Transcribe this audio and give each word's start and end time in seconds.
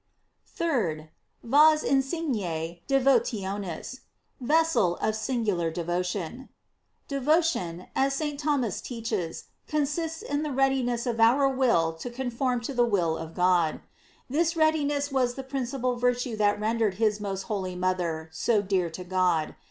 3d. 0.59 1.09
"Vas 1.43 1.83
insigne 1.83 2.79
devotionis:'' 2.87 3.99
Vessel 4.51 4.95
of 4.95 5.15
sin 5.15 5.45
gular 5.45 5.71
devotion. 5.71 6.49
Devotion, 7.07 7.85
as 7.95 8.15
St. 8.15 8.39
Thomas 8.39 8.81
teaches, 8.81 9.43
consists 9.67 10.23
in 10.23 10.41
the 10.41 10.49
readiness 10.51 11.05
of 11.05 11.19
our 11.19 11.47
will 11.47 11.93
to 11.93 12.09
conform 12.09 12.61
to 12.61 12.73
the 12.73 12.83
will 12.83 13.15
of 13.15 13.35
God. 13.35 13.79
This 14.27 14.55
readiness 14.55 15.11
was 15.11 15.35
the 15.35 15.43
principal 15.43 15.95
virtue 15.97 16.35
that 16.35 16.59
rendered 16.59 16.95
his 16.95 17.19
most 17.21 17.43
holy 17.43 17.75
mother 17.75 18.27
so 18.33 18.63
dear 18.63 18.89
to 18.89 19.03
God. 19.03 19.55